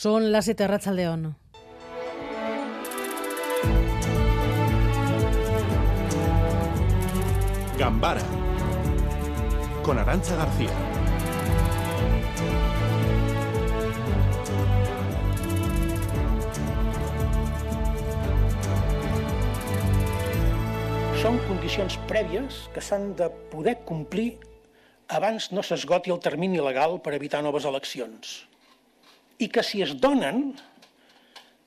Son 0.00 0.30
las 0.30 0.44
siete 0.44 0.62
al 0.62 0.94
León. 0.94 1.36
Gambara 7.76 8.22
con 9.82 9.98
Arancha 9.98 10.36
García. 10.36 10.70
Són 21.18 21.42
condicions 21.48 21.98
prèvies 22.06 22.68
que 22.70 22.78
s'han 22.78 23.16
de 23.18 23.26
poder 23.50 23.80
complir 23.82 24.36
abans 25.08 25.50
no 25.50 25.66
s'esgoti 25.66 26.14
el 26.14 26.22
termini 26.22 26.62
legal 26.62 27.00
per 27.02 27.18
evitar 27.18 27.42
noves 27.42 27.66
eleccions. 27.66 28.47
I 29.38 29.48
que 29.48 29.62
si 29.62 29.82
es 29.82 29.94
donen, 30.00 30.52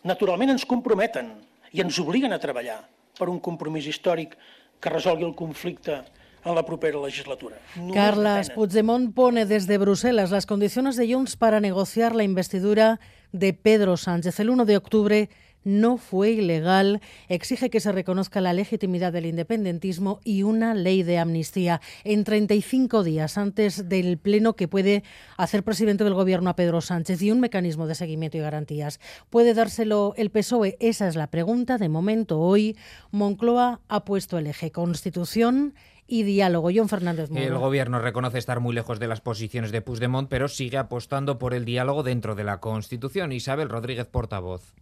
naturalment 0.04 0.52
ens 0.54 0.66
comprometen 0.68 1.34
i 1.72 1.84
ens 1.84 2.00
obliguen 2.04 2.34
a 2.36 2.40
treballar 2.42 2.82
per 3.18 3.30
un 3.32 3.40
compromís 3.40 3.88
històric 3.88 4.36
que 4.82 4.92
resolgui 4.92 5.28
el 5.28 5.36
conflicte 5.38 6.02
en 6.44 6.56
la 6.56 6.64
propera 6.66 7.00
legislatura. 7.00 7.58
No 7.78 7.94
Carles 7.94 8.50
Puigdemont 8.50 9.12
pone 9.14 9.46
desde 9.46 9.78
Bruselas 9.78 10.32
las 10.32 10.46
condiciones 10.46 10.98
de 10.98 11.14
Junts 11.14 11.38
para 11.38 11.60
negociar 11.60 12.16
la 12.16 12.24
investidura 12.24 13.00
de 13.32 13.54
Pedro 13.54 13.96
Sánchez. 13.96 14.40
El 14.40 14.50
1 14.50 14.66
de 14.66 14.78
octubre 14.78 15.30
no 15.64 15.98
fue 15.98 16.32
ilegal, 16.32 17.02
exige 17.28 17.70
que 17.70 17.80
se 17.80 17.92
reconozca 17.92 18.42
la 18.42 18.54
legitimidad 18.54 19.14
del 19.14 19.26
independentismo 19.26 20.20
y 20.24 20.44
una 20.44 20.74
ley 20.74 21.04
de 21.04 21.18
amnistía 21.18 21.82
en 22.04 22.24
35 22.24 23.04
días 23.04 23.38
antes 23.38 23.88
del 23.88 24.18
pleno 24.18 24.56
que 24.56 24.68
puede 24.68 25.04
hacer 25.38 25.64
presidente 25.64 26.04
del 26.04 26.14
gobierno 26.14 26.50
a 26.50 26.56
Pedro 26.56 26.82
Sánchez 26.82 27.22
y 27.22 27.32
un 27.32 27.40
mecanismo 27.40 27.88
de 27.88 27.96
seguimiento 27.96 28.38
y 28.38 28.42
garantías. 28.42 29.00
¿Puede 29.30 29.54
dárselo 29.54 30.14
el 30.18 30.30
PSOE? 30.30 30.78
Esa 30.80 31.08
es 31.08 31.16
la 31.16 31.28
pregunta. 31.28 31.78
De 31.78 31.90
momento, 31.90 32.40
hoy 32.40 32.78
Moncloa 33.12 33.82
ha 33.88 34.06
puesto 34.06 34.38
el 34.38 34.48
eje 34.48 34.72
Constitución 34.72 35.74
y 36.08 36.24
diálogo. 36.24 36.70
John 36.76 36.90
Fernández 36.90 37.30
El 37.34 37.58
gobierno 37.58 38.00
reconoce 38.00 38.38
estar 38.38 38.60
muy 38.60 38.76
lejos 38.76 39.00
de 39.00 39.08
las 39.08 39.22
posiciones 39.22 39.72
de 39.72 39.82
Puigdemont, 39.82 40.30
pero 40.30 40.48
sigue 40.48 40.78
apostando 40.78 41.38
por 41.38 41.54
el 41.54 41.66
diálogo 41.66 42.04
dentro 42.04 42.36
de 42.36 42.44
la 42.44 42.60
Constitución. 42.60 43.32
Isabel 43.32 43.70
Rodríguez, 43.70 44.08
portavoz. 44.08 44.74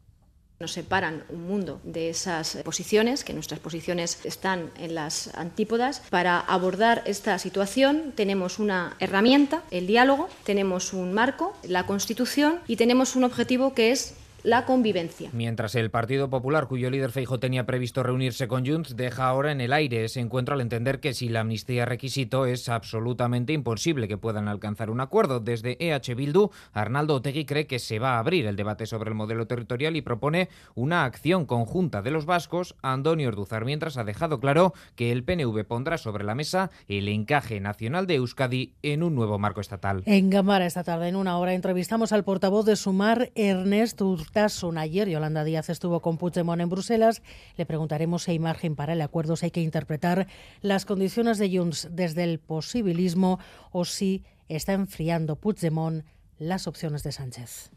Nos 0.60 0.74
separan 0.74 1.24
un 1.30 1.48
mundo 1.48 1.80
de 1.84 2.10
esas 2.10 2.58
posiciones, 2.66 3.24
que 3.24 3.34
nuestras 3.34 3.62
posiciones 3.62 4.20
están 4.26 4.72
en 4.78 4.94
las 4.94 5.34
antípodas. 5.36 6.02
Para 6.10 6.38
abordar 6.38 7.02
esta 7.06 7.40
situación 7.40 8.12
tenemos 8.14 8.60
una 8.60 8.98
herramienta, 9.00 9.64
el 9.72 9.88
diálogo, 9.88 10.28
tenemos 10.44 10.92
un 10.92 11.14
marco, 11.14 11.56
la 11.64 11.86
Constitución, 11.86 12.60
y 12.68 12.76
tenemos 12.76 13.16
un 13.16 13.24
objetivo 13.24 13.74
que 13.74 13.92
es 13.92 14.16
la 14.44 14.66
convivencia. 14.66 15.30
Mientras 15.34 15.76
el 15.76 15.92
Partido 15.92 16.30
Popular, 16.30 16.68
cuyo 16.68 16.90
líder 16.90 17.12
Feijo 17.12 17.40
tenía 17.40 17.66
previsto 17.66 18.04
reunirse 18.04 18.48
con 18.48 18.66
Junts, 18.66 18.96
deja 18.96 19.28
ahora 19.28 19.52
en 19.52 19.62
el 19.62 19.74
aire 19.74 20.06
ese 20.06 20.20
encuentro 20.20 20.56
al 20.56 20.62
entender 20.62 21.00
que 21.00 21.14
si 21.14 21.30
la 21.30 21.42
amnistía 21.42 21.84
es 21.84 21.90
requisito 21.90 22.46
es 22.46 22.70
absolutamente 22.70 23.54
imposible 23.54 24.08
que 24.08 24.18
puedan 24.18 24.48
alcanzar 24.48 24.90
un 24.90 25.02
acuerdo. 25.02 25.40
Desde 25.40 25.78
EH 25.80 26.16
Bildu, 26.16 26.50
Arnaldo 26.74 27.16
Otegui 27.16 27.46
cree 27.46 27.68
que 27.68 27.80
se 27.80 28.00
va 28.00 28.16
a 28.16 28.20
abrir 28.20 28.46
el 28.46 28.56
debate 28.56 28.86
sobre 28.86 29.10
el 29.10 29.16
modelo 29.16 29.48
territorial 29.48 29.96
y 29.96 30.02
propone 30.02 30.50
una 30.76 31.06
acción 31.06 31.46
conjunta 31.46 32.02
de 32.02 32.12
los 32.12 32.26
vascos. 32.26 32.76
Antonio 32.82 33.28
Orduzar, 33.28 33.66
mientras 33.66 33.98
ha 33.98 34.04
dejado 34.04 34.40
claro 34.40 34.74
que 34.96 35.12
el 35.12 35.24
PNV 35.24 35.66
pondrá 35.66 35.98
sobre 35.98 36.24
la 36.24 36.36
mesa 36.36 36.72
el 36.88 37.08
encaje 37.08 37.60
nacional 37.60 38.08
de 38.08 38.16
Euskadi 38.16 38.74
en 38.82 39.04
un 39.04 39.16
nuevo 39.16 39.40
marco 39.40 39.62
estatal. 39.62 40.04
En 40.06 40.30
Gamara 40.30 40.66
esta 40.66 40.84
tarde, 40.84 41.08
en 41.10 41.16
una 41.16 41.38
hora, 41.38 41.54
entrevistamos 41.54 42.12
al 42.12 42.24
portavoz 42.24 42.66
de 42.66 42.76
Sumar, 42.76 43.32
Ernest 43.36 44.02
Urtasun. 44.30 44.78
Ayer 44.78 45.10
Yolanda 45.10 45.44
Díaz 45.44 45.70
estuvo 45.70 46.02
con 46.02 46.18
Puigdemont 46.18 46.62
en 46.62 46.70
Bruselas. 46.70 47.24
Le 47.58 47.66
preguntaremos 47.66 48.24
si 48.24 48.32
hay 48.32 48.40
margen 48.40 48.76
para 48.76 48.94
el 48.94 49.02
acuerdo, 49.02 49.36
si 49.36 49.46
hay 49.46 49.52
que 49.52 49.62
interpretar 49.62 50.28
las 50.62 50.86
condiciones 50.86 51.40
de 51.40 51.58
Junts 51.58 51.88
desde 51.92 52.24
el 52.24 52.40
posibilismo 52.40 53.40
o 53.72 53.86
si 53.86 54.24
está 54.48 54.74
enfriando 54.74 55.36
Puigdemont 55.36 56.06
las 56.38 56.68
opciones 56.68 57.02
de 57.02 57.12
Sánchez. 57.12 57.72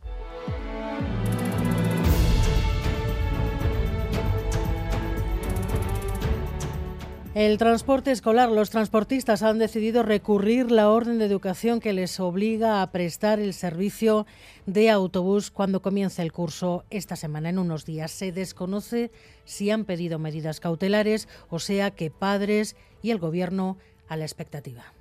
El 7.34 7.56
transporte 7.56 8.10
escolar. 8.10 8.50
Los 8.50 8.68
transportistas 8.68 9.42
han 9.42 9.58
decidido 9.58 10.02
recurrir 10.02 10.70
la 10.70 10.90
orden 10.90 11.18
de 11.18 11.24
educación 11.24 11.80
que 11.80 11.94
les 11.94 12.20
obliga 12.20 12.82
a 12.82 12.92
prestar 12.92 13.40
el 13.40 13.54
servicio 13.54 14.26
de 14.66 14.90
autobús 14.90 15.50
cuando 15.50 15.80
comience 15.80 16.20
el 16.20 16.30
curso 16.30 16.84
esta 16.90 17.16
semana, 17.16 17.48
en 17.48 17.58
unos 17.58 17.86
días. 17.86 18.10
Se 18.10 18.32
desconoce 18.32 19.10
si 19.46 19.70
han 19.70 19.86
pedido 19.86 20.18
medidas 20.18 20.60
cautelares, 20.60 21.26
o 21.48 21.58
sea 21.58 21.90
que 21.90 22.10
padres 22.10 22.76
y 23.00 23.12
el 23.12 23.18
Gobierno 23.18 23.78
a 24.08 24.18
la 24.18 24.26
expectativa. 24.26 24.92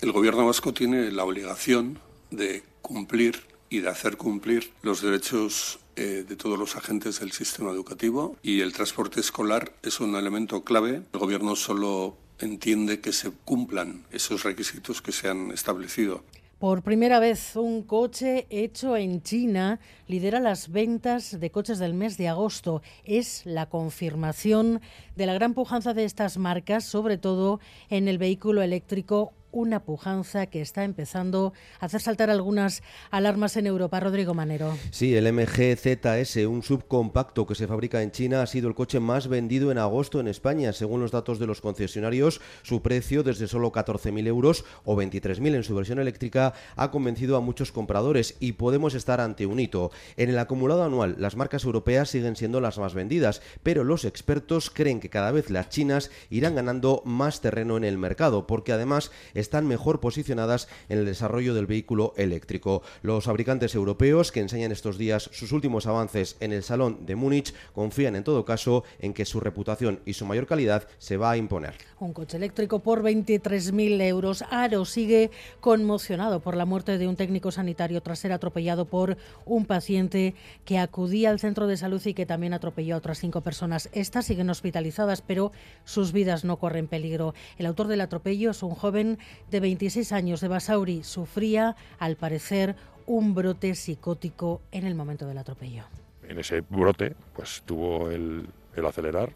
El 0.00 0.10
Gobierno 0.10 0.44
vasco 0.44 0.74
tiene 0.74 1.12
la 1.12 1.22
obligación 1.22 2.00
de 2.32 2.64
cumplir 2.82 3.42
y 3.70 3.78
de 3.78 3.90
hacer 3.90 4.16
cumplir 4.16 4.72
los 4.82 5.02
derechos 5.02 5.78
eh, 5.96 6.24
de 6.28 6.36
todos 6.36 6.58
los 6.58 6.76
agentes 6.76 7.20
del 7.20 7.32
sistema 7.32 7.70
educativo 7.70 8.36
y 8.42 8.60
el 8.60 8.72
transporte 8.72 9.20
escolar 9.20 9.72
es 9.82 9.98
un 10.00 10.14
elemento 10.14 10.62
clave. 10.62 11.02
El 11.12 11.18
Gobierno 11.18 11.56
solo 11.56 12.16
entiende 12.38 13.00
que 13.00 13.12
se 13.12 13.30
cumplan 13.30 14.04
esos 14.12 14.42
requisitos 14.42 15.00
que 15.00 15.12
se 15.12 15.28
han 15.28 15.50
establecido. 15.52 16.22
Por 16.58 16.82
primera 16.82 17.18
vez, 17.18 17.54
un 17.54 17.82
coche 17.82 18.46
hecho 18.48 18.96
en 18.96 19.22
China 19.22 19.78
lidera 20.06 20.40
las 20.40 20.70
ventas 20.70 21.38
de 21.38 21.50
coches 21.50 21.78
del 21.78 21.92
mes 21.92 22.16
de 22.16 22.28
agosto. 22.28 22.80
Es 23.04 23.42
la 23.44 23.68
confirmación 23.68 24.80
de 25.16 25.26
la 25.26 25.34
gran 25.34 25.52
pujanza 25.52 25.92
de 25.92 26.04
estas 26.04 26.38
marcas, 26.38 26.84
sobre 26.84 27.18
todo 27.18 27.60
en 27.90 28.08
el 28.08 28.16
vehículo 28.16 28.62
eléctrico 28.62 29.34
una 29.52 29.84
pujanza 29.84 30.46
que 30.46 30.60
está 30.60 30.84
empezando 30.84 31.52
a 31.80 31.86
hacer 31.86 32.00
saltar 32.00 32.30
algunas 32.30 32.82
alarmas 33.10 33.56
en 33.56 33.66
Europa. 33.66 34.00
Rodrigo 34.00 34.34
Manero. 34.34 34.76
Sí, 34.90 35.14
el 35.14 35.32
MG 35.32 35.76
ZS, 35.76 36.46
un 36.46 36.62
subcompacto 36.62 37.46
que 37.46 37.54
se 37.54 37.66
fabrica 37.66 38.02
en 38.02 38.10
China, 38.10 38.42
ha 38.42 38.46
sido 38.46 38.68
el 38.68 38.74
coche 38.74 39.00
más 39.00 39.28
vendido 39.28 39.70
en 39.70 39.78
agosto 39.78 40.20
en 40.20 40.28
España. 40.28 40.72
Según 40.72 41.00
los 41.00 41.10
datos 41.10 41.38
de 41.38 41.46
los 41.46 41.60
concesionarios, 41.60 42.40
su 42.62 42.82
precio 42.82 43.22
desde 43.22 43.48
solo 43.48 43.72
14.000 43.72 44.26
euros 44.26 44.64
o 44.84 44.96
23.000 44.96 45.54
en 45.54 45.64
su 45.64 45.74
versión 45.74 45.98
eléctrica 45.98 46.54
ha 46.76 46.90
convencido 46.90 47.36
a 47.36 47.40
muchos 47.40 47.72
compradores 47.72 48.36
y 48.40 48.52
podemos 48.52 48.94
estar 48.94 49.20
ante 49.20 49.46
un 49.46 49.60
hito. 49.60 49.90
En 50.16 50.30
el 50.30 50.38
acumulado 50.38 50.84
anual, 50.84 51.16
las 51.18 51.36
marcas 51.36 51.64
europeas 51.64 52.10
siguen 52.10 52.36
siendo 52.36 52.60
las 52.60 52.78
más 52.78 52.94
vendidas, 52.94 53.42
pero 53.62 53.84
los 53.84 54.04
expertos 54.04 54.70
creen 54.70 55.00
que 55.00 55.10
cada 55.10 55.30
vez 55.32 55.50
las 55.50 55.68
chinas 55.68 56.10
irán 56.30 56.54
ganando 56.54 57.02
más 57.04 57.40
terreno 57.40 57.76
en 57.76 57.84
el 57.84 57.98
mercado, 57.98 58.46
porque 58.46 58.72
además 58.72 59.10
están 59.36 59.66
mejor 59.66 60.00
posicionadas 60.00 60.68
en 60.88 60.98
el 60.98 61.06
desarrollo 61.06 61.54
del 61.54 61.66
vehículo 61.66 62.14
eléctrico. 62.16 62.82
Los 63.02 63.24
fabricantes 63.24 63.74
europeos 63.74 64.32
que 64.32 64.40
enseñan 64.40 64.72
estos 64.72 64.98
días 64.98 65.30
sus 65.32 65.52
últimos 65.52 65.86
avances 65.86 66.36
en 66.40 66.52
el 66.52 66.62
Salón 66.62 67.06
de 67.06 67.16
Múnich 67.16 67.54
confían 67.72 68.16
en 68.16 68.24
todo 68.24 68.44
caso 68.44 68.84
en 68.98 69.14
que 69.14 69.24
su 69.24 69.40
reputación 69.40 70.00
y 70.04 70.14
su 70.14 70.26
mayor 70.26 70.46
calidad 70.46 70.88
se 70.98 71.16
va 71.16 71.30
a 71.30 71.36
imponer. 71.36 71.74
Un 71.98 72.12
coche 72.12 72.36
eléctrico 72.36 72.80
por 72.80 73.02
23.000 73.02 74.02
euros. 74.02 74.44
Aro 74.50 74.84
sigue 74.84 75.30
conmocionado 75.60 76.40
por 76.40 76.54
la 76.54 76.66
muerte 76.66 76.98
de 76.98 77.08
un 77.08 77.16
técnico 77.16 77.50
sanitario 77.50 78.02
tras 78.02 78.18
ser 78.18 78.32
atropellado 78.32 78.84
por 78.84 79.16
un 79.46 79.64
paciente 79.64 80.34
que 80.66 80.78
acudía 80.78 81.30
al 81.30 81.40
centro 81.40 81.66
de 81.66 81.78
salud 81.78 82.02
y 82.04 82.12
que 82.12 82.26
también 82.26 82.52
atropelló 82.52 82.96
a 82.96 82.98
otras 82.98 83.18
cinco 83.18 83.40
personas. 83.40 83.88
Estas 83.92 84.26
siguen 84.26 84.50
hospitalizadas, 84.50 85.22
pero 85.22 85.52
sus 85.84 86.12
vidas 86.12 86.44
no 86.44 86.58
corren 86.58 86.86
peligro. 86.86 87.32
El 87.56 87.64
autor 87.64 87.86
del 87.88 88.02
atropello 88.02 88.50
es 88.50 88.62
un 88.62 88.74
joven 88.74 89.18
de 89.50 89.60
26 89.60 90.12
años 90.12 90.42
de 90.42 90.48
Basauri. 90.48 91.02
Sufría, 91.02 91.76
al 91.98 92.16
parecer, 92.16 92.76
un 93.06 93.34
brote 93.34 93.74
psicótico 93.74 94.60
en 94.70 94.84
el 94.84 94.94
momento 94.96 95.26
del 95.26 95.38
atropello. 95.38 95.84
En 96.28 96.38
ese 96.38 96.60
brote, 96.60 97.16
pues 97.34 97.62
tuvo 97.64 98.10
el, 98.10 98.46
el 98.74 98.84
acelerar 98.84 99.32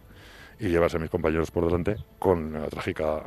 y 0.60 0.68
llevarse 0.68 0.98
a 0.98 1.00
mis 1.00 1.10
compañeros 1.10 1.50
por 1.50 1.64
delante 1.64 1.96
con 2.18 2.52
la 2.52 2.68
trágica, 2.68 3.22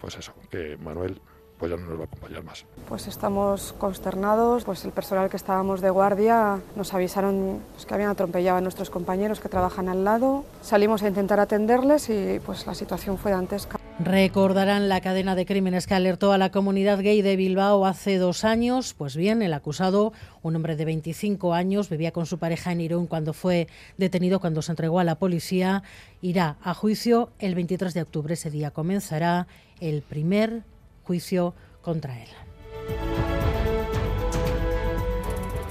pues 0.00 0.16
eso, 0.16 0.34
que 0.50 0.76
Manuel 0.76 1.20
pues 1.58 1.72
ya 1.72 1.76
no 1.76 1.86
nos 1.86 1.98
va 1.98 2.02
a 2.02 2.06
acompañar 2.06 2.44
más. 2.44 2.64
Pues 2.88 3.06
estamos 3.08 3.74
consternados, 3.78 4.64
pues 4.64 4.84
el 4.84 4.92
personal 4.92 5.28
que 5.28 5.36
estábamos 5.36 5.80
de 5.80 5.90
guardia 5.90 6.60
nos 6.76 6.94
avisaron 6.94 7.60
pues, 7.72 7.84
que 7.84 7.94
habían 7.94 8.10
atropellado 8.10 8.58
a 8.58 8.60
nuestros 8.60 8.90
compañeros 8.90 9.40
que 9.40 9.48
trabajan 9.48 9.88
al 9.88 10.04
lado. 10.04 10.44
Salimos 10.62 11.02
a 11.02 11.08
intentar 11.08 11.40
atenderles 11.40 12.10
y 12.10 12.40
pues 12.44 12.66
la 12.66 12.74
situación 12.74 13.18
fue 13.18 13.32
dantesca. 13.32 13.77
Recordarán 14.00 14.88
la 14.88 15.00
cadena 15.00 15.34
de 15.34 15.44
crímenes 15.44 15.88
que 15.88 15.94
alertó 15.94 16.32
a 16.32 16.38
la 16.38 16.52
comunidad 16.52 17.00
gay 17.00 17.20
de 17.20 17.34
Bilbao 17.34 17.84
hace 17.84 18.18
dos 18.18 18.44
años. 18.44 18.94
Pues 18.96 19.16
bien, 19.16 19.42
el 19.42 19.52
acusado, 19.52 20.12
un 20.42 20.54
hombre 20.54 20.76
de 20.76 20.84
25 20.84 21.52
años, 21.52 21.88
vivía 21.88 22.12
con 22.12 22.24
su 22.24 22.38
pareja 22.38 22.70
en 22.70 22.80
Irún 22.80 23.08
cuando 23.08 23.32
fue 23.32 23.66
detenido, 23.96 24.38
cuando 24.38 24.62
se 24.62 24.70
entregó 24.70 25.00
a 25.00 25.04
la 25.04 25.16
policía. 25.16 25.82
Irá 26.22 26.58
a 26.62 26.74
juicio 26.74 27.30
el 27.40 27.56
23 27.56 27.92
de 27.92 28.02
octubre. 28.02 28.34
Ese 28.34 28.52
día 28.52 28.70
comenzará 28.70 29.48
el 29.80 30.02
primer 30.02 30.62
juicio 31.02 31.54
contra 31.82 32.22
él. 32.22 32.47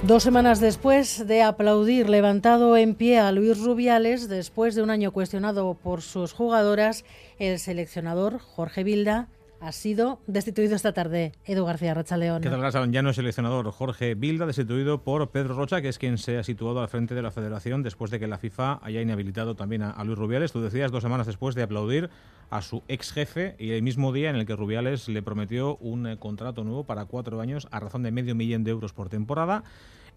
Dos 0.04 0.22
semanas 0.22 0.60
después 0.60 1.26
de 1.26 1.42
aplaudir 1.42 2.08
levantado 2.08 2.76
en 2.76 2.94
pie 2.94 3.18
a 3.18 3.32
Luis 3.32 3.60
Rubiales, 3.60 4.28
después 4.28 4.76
de 4.76 4.82
un 4.82 4.90
año 4.90 5.10
cuestionado 5.10 5.74
por 5.74 6.02
sus 6.02 6.32
jugadoras, 6.32 7.04
el 7.40 7.58
seleccionador 7.58 8.38
Jorge 8.38 8.84
Vilda 8.84 9.26
ha 9.60 9.72
sido 9.72 10.20
destituido 10.26 10.76
esta 10.76 10.92
tarde. 10.92 11.32
Edu 11.44 11.64
García 11.64 11.94
Rachaleón. 11.94 12.42
¿Qué 12.42 12.50
tal, 12.50 12.92
Ya 12.92 13.02
no 13.02 13.10
es 13.10 13.16
seleccionador 13.16 13.70
Jorge 13.70 14.14
Vilda, 14.14 14.46
destituido 14.46 15.02
por 15.02 15.30
Pedro 15.30 15.54
Rocha, 15.54 15.80
que 15.80 15.88
es 15.88 15.98
quien 15.98 16.18
se 16.18 16.38
ha 16.38 16.44
situado 16.44 16.80
al 16.80 16.88
frente 16.88 17.14
de 17.14 17.22
la 17.22 17.30
federación 17.30 17.82
después 17.82 18.10
de 18.10 18.20
que 18.20 18.26
la 18.26 18.38
FIFA 18.38 18.80
haya 18.82 19.00
inhabilitado 19.00 19.54
también 19.54 19.82
a, 19.82 20.02
Luis 20.04 20.18
Rubiales. 20.18 20.52
Tú 20.52 20.60
decías 20.60 20.90
dos 20.90 21.02
semanas 21.02 21.26
después 21.26 21.54
de 21.54 21.62
aplaudir 21.62 22.10
a 22.50 22.62
su 22.62 22.82
ex 22.88 23.12
jefe 23.12 23.56
y 23.58 23.72
el 23.72 23.82
mismo 23.82 24.12
día 24.12 24.30
en 24.30 24.36
el 24.36 24.46
que 24.46 24.56
Rubiales 24.56 25.08
le 25.08 25.22
prometió 25.22 25.76
un 25.76 26.06
eh, 26.06 26.16
contrato 26.18 26.64
nuevo 26.64 26.84
para 26.84 27.04
cuatro 27.04 27.40
años 27.40 27.68
a 27.70 27.80
razón 27.80 28.02
de 28.02 28.10
medio 28.10 28.34
millón 28.34 28.64
de 28.64 28.70
euros 28.70 28.92
por 28.92 29.08
temporada. 29.10 29.64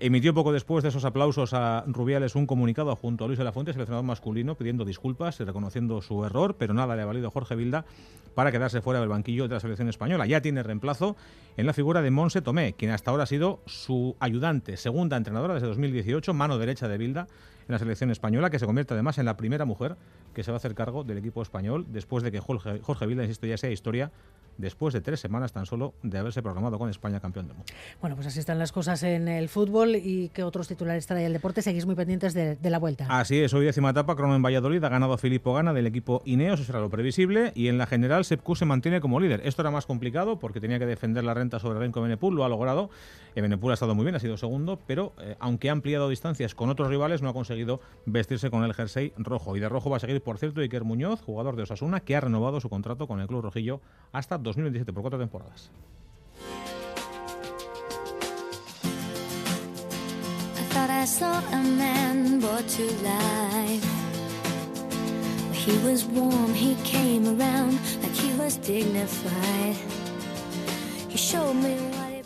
Emitió 0.04 0.34
poco 0.34 0.52
después 0.52 0.82
de 0.82 0.90
esos 0.90 1.06
aplausos 1.06 1.54
a 1.54 1.84
Rubiales 1.86 2.34
un 2.34 2.48
comunicado 2.48 2.96
junto 2.96 3.24
a 3.24 3.28
Luis 3.28 3.38
de 3.38 3.46
la 3.46 3.52
Fuente, 3.52 3.72
seleccionador 3.72 4.04
masculino, 4.04 4.56
pidiendo 4.56 4.84
disculpas 4.84 5.40
y 5.40 5.44
reconociendo 5.44 6.02
su 6.02 6.26
error, 6.26 6.56
pero 6.58 6.74
nada 6.74 6.96
le 6.96 7.04
ha 7.04 7.06
valido 7.06 7.28
a 7.28 7.30
Jorge 7.30 7.56
Vilda 7.56 7.86
para 8.34 8.52
quedarse 8.52 8.82
fuera 8.82 9.00
del 9.00 9.10
banquillo 9.10 9.48
de 9.48 9.54
la 9.54 9.60
selección 9.60 9.90
española. 9.90 10.26
Ya 10.26 10.42
tiene 10.42 10.64
reemplazo 10.64 11.18
en 11.56 11.68
la 11.68 11.74
figura 11.74 12.02
de 12.02 12.10
Monse 12.10 12.42
Tomé, 12.42 12.74
quien 12.74 12.90
hasta 12.90 13.12
ahora 13.12 13.26
ha 13.26 13.28
sido 13.28 13.62
su 13.68 14.16
ayudante, 14.20 14.76
segunda 14.76 15.18
entrenadora 15.18 15.54
desde 15.54 15.68
2018, 15.68 16.34
mano 16.34 16.58
derecha 16.58 16.88
de 16.88 16.98
Vilda 16.98 17.28
en 17.72 17.74
la 17.74 17.80
selección 17.80 18.12
española, 18.12 18.50
que 18.50 18.60
se 18.60 18.66
convierte 18.66 18.94
además 18.94 19.18
en 19.18 19.26
la 19.26 19.38
primera 19.38 19.66
mujer 19.66 19.96
que 20.34 20.44
se 20.44 20.52
va 20.52 20.56
a 20.56 20.58
hacer 20.58 20.76
cargo 20.76 21.04
del 21.04 21.18
equipo 21.18 21.42
español 21.42 21.86
después 21.90 22.24
de 22.24 22.32
que 22.32 22.40
Jorge, 22.40 22.80
Jorge 22.82 23.06
Vilda, 23.06 23.24
insisto, 23.24 23.48
ya 23.48 23.58
sea 23.58 23.72
historia 23.72 24.12
después 24.58 24.94
de 24.94 25.02
tres 25.02 25.20
semanas 25.20 25.54
tan 25.54 25.66
solo 25.66 25.94
de 26.04 26.18
haberse 26.18 26.42
programado 26.42 26.78
con 26.78 26.90
España 26.90 27.20
campeón 27.20 27.48
del 27.48 27.58
mundo. 27.58 27.74
Bueno, 28.00 28.16
pues 28.16 28.28
así 28.28 28.40
están 28.40 28.60
las 28.60 28.72
cosas 28.72 29.02
en 29.04 29.28
el 29.28 29.50
fútbol 29.50 29.96
y 29.96 30.30
que 30.30 30.44
otros 30.44 30.68
titulares 30.68 31.08
trae 31.08 31.26
el 31.26 31.34
deporte. 31.34 31.62
Seguís 31.62 31.86
muy 31.86 31.96
pendientes 31.96 32.34
de, 32.34 32.58
la 32.62 32.80
vuelta. 32.80 33.08
Así 33.10 33.40
es, 33.40 33.54
hoy 33.54 33.66
décima 33.66 33.90
etapa, 33.90 34.16
Crono 34.16 34.36
en 34.36 34.42
Valladolid, 34.42 34.84
ha 34.84 34.90
ganado 34.90 35.18
Filippo 35.18 35.54
Gana 35.54 35.74
del 35.74 35.88
equipo 35.88 36.22
Ineos, 36.26 36.60
eso 36.60 36.72
era 36.72 36.80
lo 36.80 36.90
previsible, 36.90 37.52
y 37.56 37.68
en 37.68 37.78
la 37.78 37.88
general 37.88 38.24
Sepku 38.24 38.56
se 38.56 38.66
mantiene 38.66 39.02
como 39.02 39.20
líder. 39.20 39.42
Esto 39.46 39.62
era 39.62 39.72
más 39.72 39.86
complicado 39.86 40.40
porque 40.40 40.62
tenía 40.62 40.80
que 40.80 40.86
defender 40.86 41.24
la 41.24 41.34
renta 41.34 41.60
sobre 41.60 41.80
Renko 41.80 42.02
Benepul, 42.02 42.36
lo 42.36 42.46
ha 42.46 42.50
logrado. 42.50 42.90
Benepul 43.36 43.72
ha 43.72 43.74
estado 43.74 43.96
muy 43.96 44.04
bien, 44.04 44.16
ha 44.16 44.20
sido 44.20 44.38
segundo, 44.38 44.80
pero 44.86 45.14
eh, 45.20 45.36
aunque 45.40 45.70
ha 45.70 45.72
ampliado 45.72 46.10
distancias 46.10 46.54
con 46.54 46.70
otros 46.70 46.90
rivales, 46.90 47.22
no 47.22 47.30
ha 47.30 47.34
conseguido 47.34 47.61
vestirse 48.06 48.50
con 48.50 48.64
el 48.64 48.74
jersey 48.74 49.14
rojo. 49.18 49.56
Y 49.56 49.60
de 49.60 49.70
rojo 49.70 49.90
va 49.90 49.98
a 49.98 50.00
seguir, 50.00 50.22
por 50.22 50.38
cierto, 50.38 50.62
Iker 50.62 50.84
Muñoz, 50.84 51.22
jugador 51.22 51.56
de 51.56 51.64
Osasuna, 51.64 52.02
que 52.02 52.16
ha 52.16 52.22
renovado 52.22 52.60
su 52.60 52.70
contrato 52.70 53.08
con 53.08 53.20
el 53.20 53.28
club 53.28 53.42
rojillo 53.42 53.82
hasta 54.12 54.38
2027 54.38 54.94
por 54.94 55.02
cuatro 55.04 55.20
temporadas. 55.20 55.72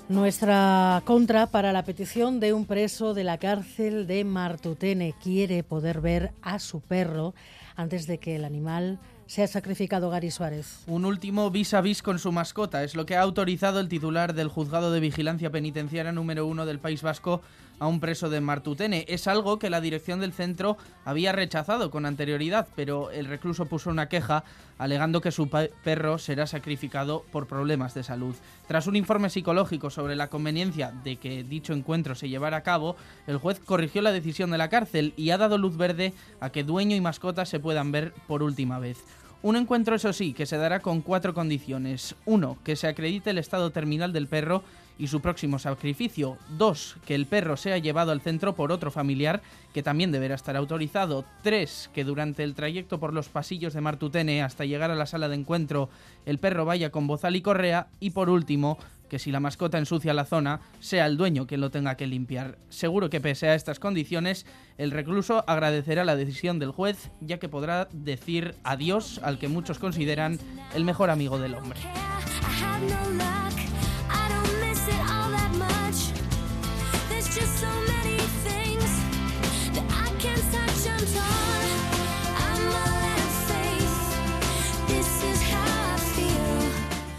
Nuestra 0.07 1.01
contra 1.03 1.47
para 1.47 1.73
la 1.73 1.83
petición 1.83 2.39
de 2.39 2.53
un 2.53 2.65
preso 2.67 3.15
de 3.15 3.23
la 3.23 3.39
cárcel 3.39 4.05
de 4.05 4.23
Martutene. 4.23 5.15
Quiere 5.23 5.63
poder 5.63 5.99
ver 5.99 6.31
a 6.43 6.59
su 6.59 6.79
perro 6.79 7.33
antes 7.75 8.05
de 8.05 8.19
que 8.19 8.35
el 8.35 8.45
animal 8.45 8.99
se 9.27 9.44
ha 9.44 9.48
sacrificado 9.48 10.10
Gary 10.10 10.31
Suárez. 10.31 10.83
Un 10.88 11.06
último 11.06 11.50
vis 11.51 11.74
a 11.74 11.81
vis 11.81 12.01
con 12.01 12.19
su 12.19 12.31
mascota 12.31 12.83
es 12.83 12.95
lo 12.95 13.06
que 13.06 13.16
ha 13.16 13.22
autorizado 13.22 13.80
el 13.80 13.89
titular 13.89 14.33
del 14.33 14.50
Juzgado 14.50 14.92
de 14.92 15.00
Vigilancia 15.00 15.50
Penitenciaria 15.50 16.12
número 16.12 16.45
uno 16.45 16.66
del 16.66 16.80
País 16.80 17.01
Vasco 17.01 17.42
a 17.80 17.88
un 17.88 18.00
preso 18.00 18.30
de 18.30 18.42
Martutene. 18.42 19.06
Es 19.07 19.27
algo 19.27 19.60
que 19.60 19.69
la 19.69 19.81
dirección 19.81 20.19
del 20.19 20.33
centro 20.33 20.77
había 21.04 21.31
rechazado 21.31 21.92
con 21.92 22.06
anterioridad, 22.06 22.68
pero 22.75 23.12
el 23.12 23.25
recluso 23.25 23.66
puso 23.66 23.89
una 23.89 24.07
queja 24.07 24.44
alegando 24.77 25.22
que 25.22 25.31
su 25.31 25.50
perro 25.50 26.18
será 26.18 26.48
sacrificado 26.48 27.25
por 27.31 27.48
problemas 27.48 27.94
de 27.94 28.04
salud. 28.04 28.36
Tras 28.68 28.88
un 28.88 28.95
informe 28.95 29.30
psicológico 29.30 29.89
sobre 29.89 30.16
la 30.16 30.30
conveniencia 30.30 30.92
de 31.04 31.18
que 31.18 31.44
dicho 31.44 31.74
encuentro 31.74 32.16
se 32.16 32.30
llevara 32.30 32.57
a 32.57 32.63
cabo, 32.63 32.95
el 33.27 33.38
juez 33.38 33.60
corrigió 33.60 34.01
la 34.01 34.12
decisión 34.12 34.51
de 34.51 34.57
la 34.57 34.69
cárcel 34.69 35.13
y 35.18 35.30
ha 35.30 35.38
dado 35.38 35.57
luz 35.57 35.77
verde 35.77 36.13
a 36.39 36.51
que 36.51 36.63
dueño 36.63 36.95
y 36.95 37.01
mascota 37.01 37.45
se 37.45 37.60
puedan 37.60 37.92
ver 37.92 38.13
por 38.27 38.44
última 38.44 38.80
vez. 38.80 38.98
Un 39.45 39.56
encuentro, 39.57 39.95
eso 39.95 40.12
sí, 40.12 40.33
que 40.33 40.47
se 40.47 40.57
dará 40.57 40.80
con 40.80 41.01
cuatro 41.01 41.36
condiciones. 41.36 42.15
Uno, 42.25 42.57
que 42.63 42.75
se 42.75 42.88
acredite 42.88 43.30
el 43.30 43.38
estado 43.38 43.69
terminal 43.69 44.12
del 44.12 44.25
perro 44.25 44.63
y 44.97 45.06
su 45.06 45.21
próximo 45.21 45.59
sacrificio. 45.59 46.39
Dos, 46.57 46.97
que 47.06 47.13
el 47.13 47.27
perro 47.27 47.56
sea 47.56 47.77
llevado 47.77 48.12
al 48.12 48.21
centro 48.21 48.56
por 48.56 48.71
otro 48.71 48.89
familiar, 48.89 49.44
que 49.71 49.83
también 49.83 50.12
deberá 50.12 50.33
estar 50.33 50.56
autorizado. 50.56 51.25
Tres, 51.44 51.92
que 51.94 52.03
durante 52.03 52.44
el 52.44 52.56
trayecto 52.56 53.00
por 53.00 53.13
los 53.13 53.30
pasillos 53.30 53.75
de 53.75 53.81
Martutene 53.81 54.42
hasta 54.42 54.65
llegar 54.65 54.89
a 54.89 54.95
la 54.95 55.06
sala 55.06 55.30
de 55.30 55.36
encuentro 55.36 55.89
el 56.25 56.39
perro 56.39 56.65
vaya 56.65 56.89
con 56.89 57.06
bozal 57.06 57.36
y 57.36 57.44
correa. 57.44 57.86
Y 58.00 58.09
por 58.09 58.31
último, 58.31 58.80
que 59.09 59.19
si 59.19 59.31
la 59.31 59.39
mascota 59.39 59.77
ensucia 59.77 60.13
la 60.13 60.25
zona, 60.25 60.61
sea 60.79 61.05
el 61.05 61.17
dueño 61.17 61.47
quien 61.47 61.61
lo 61.61 61.71
tenga 61.71 61.95
que 61.95 62.07
limpiar. 62.07 62.57
Seguro 62.69 63.09
que 63.09 63.21
pese 63.21 63.47
a 63.47 63.55
estas 63.55 63.79
condiciones, 63.79 64.45
el 64.77 64.91
recluso 64.91 65.43
agradecerá 65.47 66.05
la 66.05 66.15
decisión 66.15 66.59
del 66.59 66.71
juez, 66.71 67.11
ya 67.21 67.37
que 67.37 67.49
podrá 67.49 67.87
decir 67.91 68.55
adiós 68.63 69.19
al 69.23 69.39
que 69.39 69.47
muchos 69.47 69.79
consideran 69.79 70.39
el 70.73 70.83
mejor 70.83 71.09
amigo 71.09 71.39
del 71.39 71.55
hombre. 71.55 71.79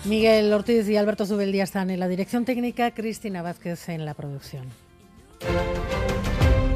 Miguel 0.08 0.53
Ortiz 0.53 0.88
y 0.88 0.97
Alberto 0.97 1.26
Zubeldía 1.26 1.64
están 1.64 1.91
en 1.91 1.99
la 1.99 2.06
dirección 2.06 2.44
técnica, 2.44 2.93
Cristina 2.93 3.43
Vázquez 3.43 3.88
en 3.88 4.05
la 4.05 4.14
producción. 4.14 4.85